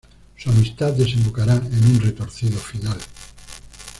Su 0.35 0.49
amistad 0.49 0.93
desembocará 0.93 1.57
en 1.57 1.85
un 1.91 2.01
retorcido 2.01 2.57
final. 2.57 2.97